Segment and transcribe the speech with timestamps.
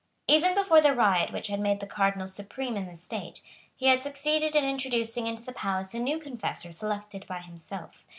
[0.27, 3.43] Even before the riot which had made the cardinal supreme in the state,
[3.75, 8.03] he had succeeded in introducing into the palace a new confessor selected by himself.